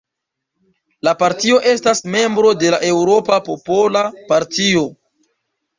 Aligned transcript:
La 1.07 1.13
partio 1.19 1.59
estas 1.73 2.01
membro 2.17 2.55
de 2.65 2.73
la 2.77 2.81
Eŭropa 2.89 3.41
Popola 3.51 4.05
Partio. 4.33 4.89